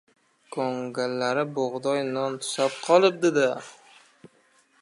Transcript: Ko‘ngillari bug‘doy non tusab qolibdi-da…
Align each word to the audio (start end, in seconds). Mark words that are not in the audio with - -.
Ko‘ngillari 0.55 1.43
bug‘doy 1.59 2.01
non 2.15 2.39
tusab 2.47 2.81
qolibdi-da… 2.89 3.49